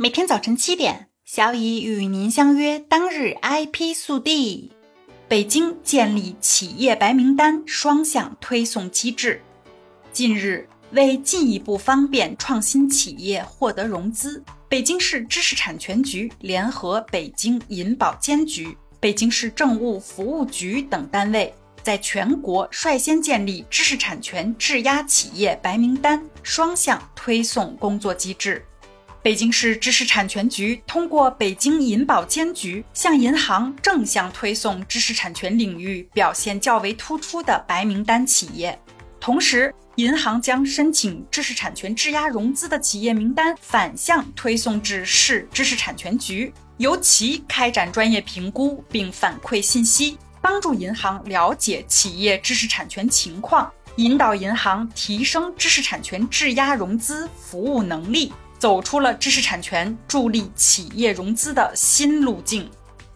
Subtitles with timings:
[0.00, 2.78] 每天早晨七点，小乙与您相约。
[2.78, 4.70] 当日 IP 速递：
[5.26, 9.42] 北京建立企业白名单双向推送机制。
[10.12, 21.52] 近日，为进一步方便创新企业获得融资，北京市知识产权局联合北京银保监局、北京市政务服务局等单位，
[21.82, 28.64] 在全国率先建立知识产权质押企业白名单双向推送工作机制。
[29.20, 38.78] 北京市知识产权局通过北京银保监局向银行正向推送知识产权领域表现较为突出的白名单企业，
[39.18, 58.32] 同时，银行将申请知识产权质押融资的企业名单反向推送至市知识产权局，由其开展专业评估并反馈信息，帮助银行了解企业知识产权情况，引导银行提升知识产权质押融资服务能力。
[58.58, 62.68] 走出了知识产权助力企业融资的新路径。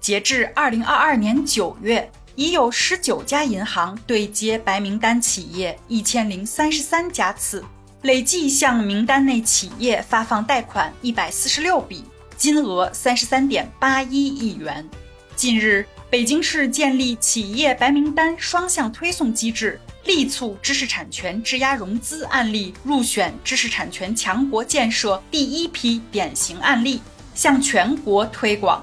[0.00, 7.64] 截至二零二二年九月，已有十九家银行对接白名单企业一千零三十三家次，
[8.02, 12.04] 累计向名单内企业发放贷款一百四十六笔，
[12.36, 14.88] 金额三十三点八一亿元。
[15.34, 19.78] 近日，北京市建立企业白名单双向推送机制。
[20.04, 27.02] 力促知识产权质押融资案例入选知识产权强国建设第一批典型案例，
[27.34, 28.82] 向全国推广。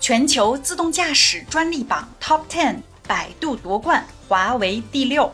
[0.00, 5.32] 全球自动驾驶专利榜 Top Ten，百度夺冠，华为第六。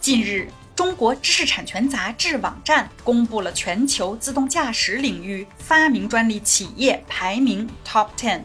[0.00, 8.40] 近日，中国知识产权杂志网站公布了全球自动驾驶领域发明专利企业排名 Top Ten。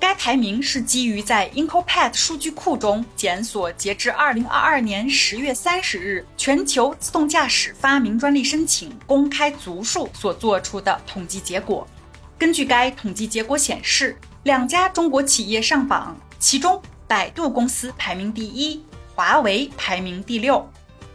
[0.00, 11.86] 该排名是基于在 IncoPat 数据库中检索截至2022年10月30日全球自动驾驶发明专利申请公开足数所做出的统计结果。
[12.38, 18.82] 根据该统计结果显示，两家中国企业上榜，其中百度公司排名第一，
[19.14, 20.66] 华为排名第六。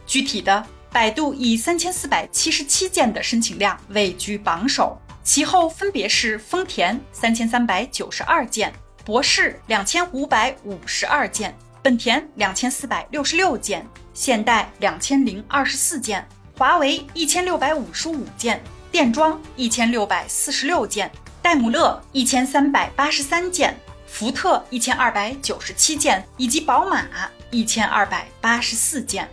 [0.06, 4.96] 具体的，百度以3477件的申请量位居榜首。
[5.26, 8.72] 其后分别是丰田三千三百九十二件，
[9.04, 16.24] 博世两千五百五十二件，本田两千四百六十六件，现代两千零二十四件，
[16.56, 21.10] 华为一千六百五十五件，电装一千六百四十六件，
[21.42, 23.76] 戴姆勒一千三百八十三件，
[24.06, 27.04] 福特一千二百九十七件，以及宝马
[27.50, 29.28] 一千二百八十四件。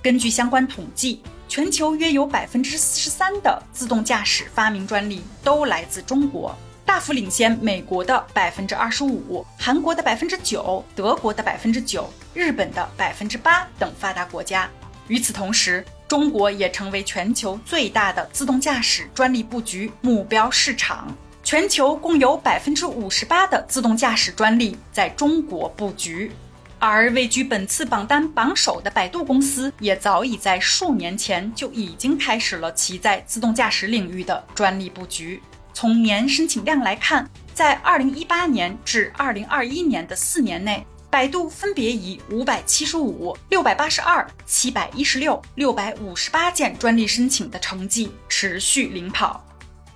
[0.00, 1.20] 根据相关统计。
[1.54, 6.52] 全球约有百分之四十三的自动驾驶发明专利都来自中国，
[6.84, 14.68] 大幅领先美国的百分之二十五、韩国的百分之九、德国的百分之九、日本的百分之八等发达国家。
[15.06, 21.16] 与此同时，中国也成为全球最大的自动驾驶专利布局目标市场。
[21.44, 26.32] 全球共有百分之五十八的自动驾驶专利在中国布局。
[26.78, 35.42] 而位居本次榜单榜首的百度公司，也早已在数年前就已经开始了其在自动驾驶领域的专利布局。
[35.72, 49.44] 从年申请量来看，在2018年至2021年的四年内，百度分别以575、682、716、658件专利申请的成绩持续领跑。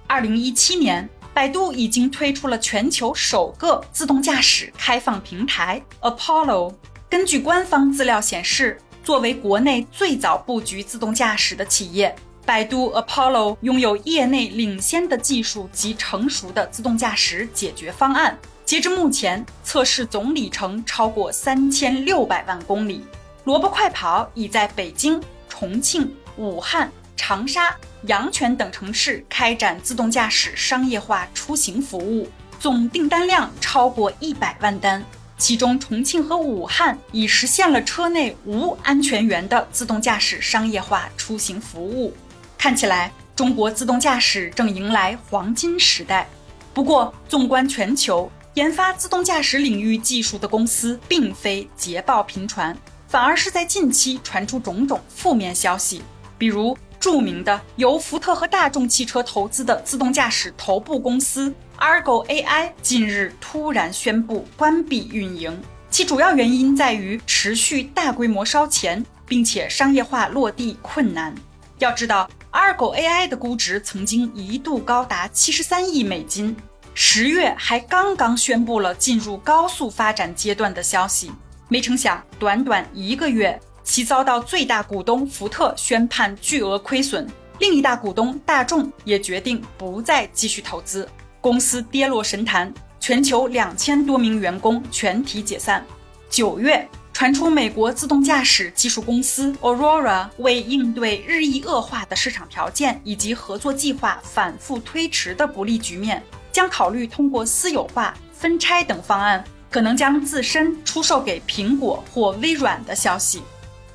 [0.08, 1.08] 2017年。
[1.38, 6.74] 百度已经推出了全球首个自动驾驶开放平台 Apollo。
[7.08, 12.12] 根据官方资料显示，作为国内最早布局自动驾驶的企业，
[12.44, 18.36] 百度 Apollo 拥有业内领先的技术及成熟的自动驾驶解决方案。
[18.64, 23.04] 截至目前，测试总里程超过三千六百万公里。
[23.44, 26.90] 萝卜快跑已在北京、重庆、武汉。
[27.20, 32.28] 长沙、阳泉等城市开展自动驾驶商业化出行服务，
[32.60, 35.04] 总订单量超过一百万单。
[35.36, 42.12] 其中，重庆和武汉已实现了车内无安全员的自动驾驶商业化出行服务。
[42.56, 46.28] 看起来，中国自动驾驶正迎来黄金时代。
[46.74, 52.76] 不过，纵观全球，研发自动驾驶领域技术的公司并非捷报频传，
[53.06, 56.02] 反而是在近期传出种种负面消息，
[56.36, 56.76] 比如。
[57.00, 65.56] 著名的由福特和大众汽车投资的自动驾驶头部公司 Argo AI 近日突然宣布关闭运营，
[65.90, 71.34] 其主要原因在于持续大规模烧钱，并且商业化落地困难。
[71.78, 76.56] 要知道，Argo AI 的估值曾经一度高达七十三亿美金，
[76.94, 81.30] 十月还刚刚宣布了进入高速发展阶段的消息，
[81.68, 83.60] 没成想短短一个月。
[83.88, 87.26] 其遭到最大股东福特宣判巨额亏损，
[87.58, 91.08] 另一大股东大众也决定不再继续投资，
[91.40, 95.82] 公司跌落神坛，全球两千多名员工全体解散。
[96.28, 113.42] 九月传出美国自动驾驶技术公司 Aurora 为应对日益恶化的市场条件以及合作计划反复推迟的不利局面，将考虑通过私有化、分拆等方案，可能将自身出售给苹果或微软的消息。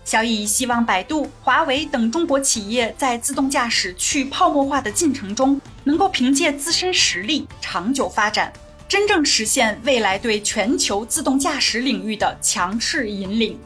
[0.05, 8.51] 小乙希望百度、华为等中国企业在自动驾驶去泡沫化的进程中，能够凭借自身实力长久发展，
[8.87, 13.57] 真正实现未来对全球自动驾驶领域的强势引领。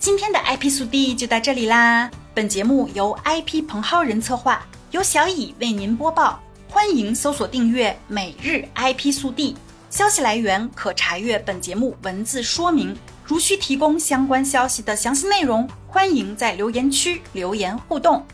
[0.00, 2.10] 今天的 IP 速递就到这里啦！
[2.34, 6.40] 本节目由 IP 彭浩人策划，由小乙为您播报。
[6.68, 9.56] 欢迎搜索订阅每日 IP 速递，
[9.90, 12.96] 消息来源可查阅本节目文字说明。
[13.28, 18.26] 如需提供相关消息的详细内容，欢迎在留言区留言互动。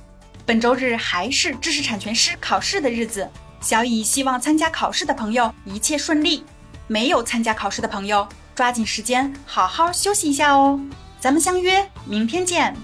[0.46, 3.28] 本周日还是知识产权师考试的日子，
[3.60, 6.44] 小乙希望参加考试的朋友一切顺利。
[6.86, 10.78] 没有参加考试的朋友，抓紧时间好好休息一下哦。
[11.18, 12.76] 咱们相约明天见。